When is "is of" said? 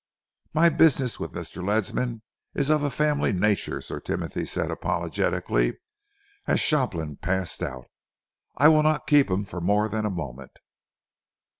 2.55-2.81